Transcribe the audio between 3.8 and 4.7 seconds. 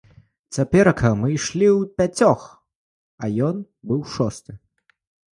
быў шосты.